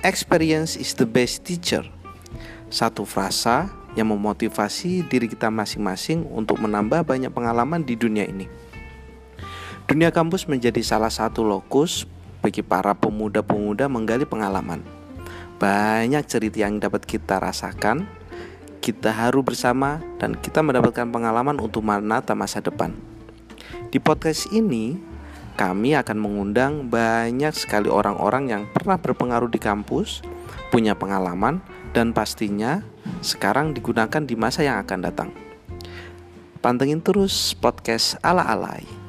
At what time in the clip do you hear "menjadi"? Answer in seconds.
10.48-10.80